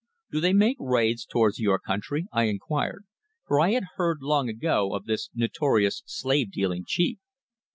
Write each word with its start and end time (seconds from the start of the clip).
"Do 0.31 0.39
they 0.39 0.51
make 0.51 0.77
raids 0.79 1.27
towards 1.27 1.59
your 1.59 1.77
country?" 1.77 2.25
I 2.31 2.45
inquired, 2.45 3.05
for 3.45 3.59
I 3.59 3.73
had 3.73 3.83
heard 3.97 4.23
long 4.23 4.49
ago 4.49 4.95
of 4.95 5.05
this 5.05 5.29
notorious 5.35 6.01
slave 6.07 6.51
dealing 6.51 6.85
chief. 6.87 7.19